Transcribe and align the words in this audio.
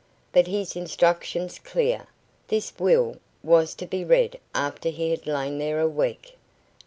"But 0.33 0.47
his 0.47 0.75
instructions, 0.75 1.59
clear. 1.59 2.07
The 2.47 2.63
will 2.79 3.17
was 3.43 3.75
to 3.75 3.85
be 3.85 4.03
read 4.03 4.39
after 4.55 4.89
he 4.89 5.11
had 5.11 5.27
lain 5.27 5.59
there 5.59 5.79
a 5.79 5.87
week." 5.87 6.39